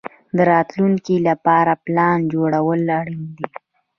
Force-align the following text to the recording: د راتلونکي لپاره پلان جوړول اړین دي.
د 0.35 0.39
راتلونکي 0.51 1.15
لپاره 1.27 1.71
پلان 1.85 2.17
جوړول 2.33 2.81
اړین 2.99 3.23
دي. 3.37 3.47